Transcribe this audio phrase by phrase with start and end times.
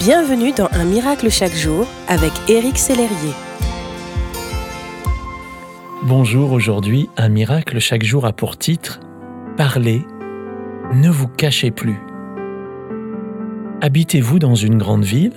[0.00, 3.34] Bienvenue dans Un miracle chaque jour avec Éric Sellerier.
[6.04, 9.00] Bonjour, aujourd'hui, Un miracle chaque jour a pour titre
[9.58, 10.06] Parlez,
[10.94, 12.00] ne vous cachez plus.
[13.82, 15.34] Habitez-vous dans une grande ville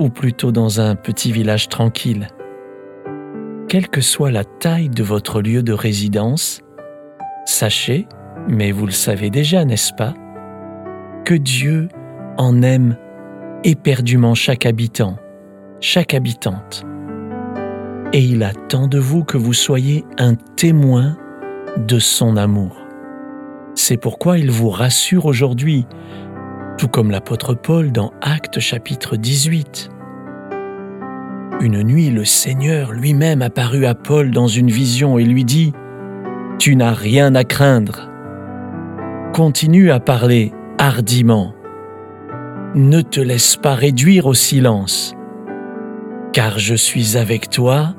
[0.00, 2.28] ou plutôt dans un petit village tranquille?
[3.70, 6.60] Quelle que soit la taille de votre lieu de résidence,
[7.46, 8.06] sachez,
[8.48, 10.12] mais vous le savez déjà, n'est-ce pas,
[11.24, 11.88] que Dieu
[12.36, 12.98] en aime
[13.64, 15.16] éperdument chaque habitant,
[15.80, 16.84] chaque habitante.
[18.12, 21.16] Et il attend de vous que vous soyez un témoin
[21.76, 22.76] de son amour.
[23.74, 25.86] C'est pourquoi il vous rassure aujourd'hui,
[26.78, 29.90] tout comme l'apôtre Paul dans Actes chapitre 18.
[31.60, 35.72] Une nuit, le Seigneur lui-même apparut à Paul dans une vision et lui dit,
[36.58, 38.08] Tu n'as rien à craindre.
[39.32, 41.55] Continue à parler hardiment
[42.76, 45.14] ne te laisse pas réduire au silence,
[46.34, 47.94] car je suis avec toi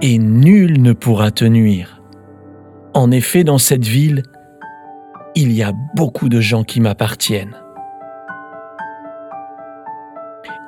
[0.00, 2.02] et nul ne pourra te nuire.
[2.94, 4.22] En effet, dans cette ville,
[5.34, 7.56] il y a beaucoup de gens qui m'appartiennent.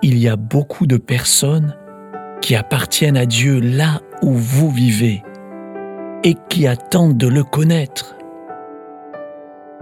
[0.02, 1.74] Il y a beaucoup de personnes
[2.42, 5.22] qui appartiennent à Dieu là où vous vivez
[6.22, 8.14] et qui attendent de le connaître.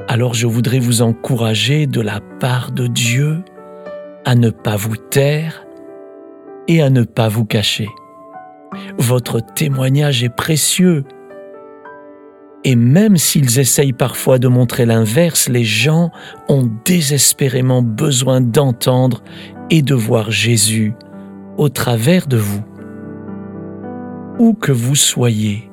[0.08, 3.42] Alors je voudrais vous encourager de la part de Dieu
[4.24, 5.66] à ne pas vous taire
[6.68, 7.88] et à ne pas vous cacher.
[8.98, 11.04] Votre témoignage est précieux.
[12.62, 16.10] Et même s'ils essayent parfois de montrer l'inverse, les gens
[16.48, 19.22] ont désespérément besoin d'entendre
[19.70, 20.92] et de voir Jésus
[21.56, 22.62] au travers de vous.
[24.38, 25.70] Où que vous soyez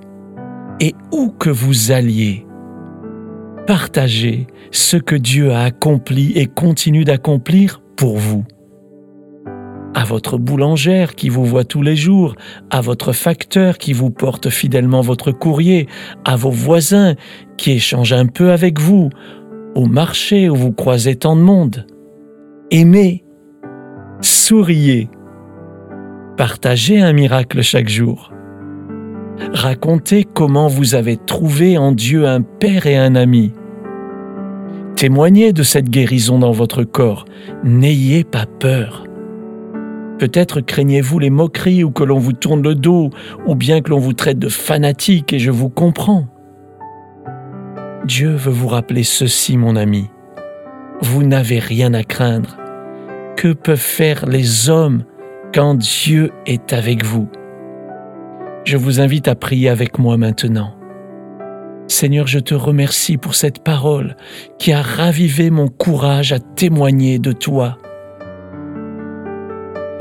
[0.80, 2.47] et où que vous alliez,
[3.68, 8.46] partagez ce que Dieu a accompli et continue d'accomplir pour vous.
[9.94, 12.36] À votre boulangère qui vous voit tous les jours,
[12.70, 15.88] à votre facteur qui vous porte fidèlement votre courrier,
[16.24, 17.16] à vos voisins
[17.58, 19.10] qui échangent un peu avec vous,
[19.76, 21.86] au marché où vous croisez tant de monde.
[22.72, 23.26] Aimez,
[24.22, 25.10] souriez,
[26.38, 28.32] partagez un miracle chaque jour.
[29.54, 33.54] Racontez comment vous avez trouvé en Dieu un Père et un ami.
[34.96, 37.26] Témoignez de cette guérison dans votre corps.
[37.64, 39.04] N'ayez pas peur.
[40.18, 43.12] Peut-être craignez-vous les moqueries ou que l'on vous tourne le dos,
[43.46, 46.26] ou bien que l'on vous traite de fanatique, et je vous comprends.
[48.06, 50.10] Dieu veut vous rappeler ceci, mon ami.
[51.02, 52.58] Vous n'avez rien à craindre.
[53.36, 55.04] Que peuvent faire les hommes
[55.54, 57.30] quand Dieu est avec vous?
[58.68, 60.76] Je vous invite à prier avec moi maintenant.
[61.88, 64.18] Seigneur, je te remercie pour cette parole
[64.60, 67.78] qui a ravivé mon courage à témoigner de toi.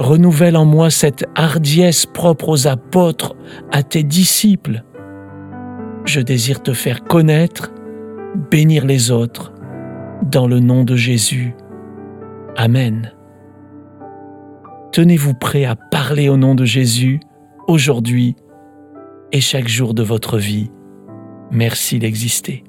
[0.00, 3.37] Renouvelle en moi cette hardiesse propre aux apôtres,
[3.71, 4.82] à tes disciples.
[6.05, 7.71] Je désire te faire connaître,
[8.50, 9.53] bénir les autres,
[10.28, 11.55] dans le nom de Jésus.
[12.56, 13.12] Amen.
[14.91, 17.21] Tenez-vous prêt à parler au nom de Jésus
[17.69, 18.34] aujourd'hui
[19.32, 20.70] et chaque jour de votre vie.
[21.50, 22.64] Merci d'exister.